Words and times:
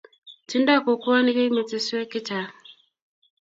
tingdoi 0.49 0.83
kokwoni 0.85 1.31
keimeteswek 1.37 2.09
chechang' 2.13 2.53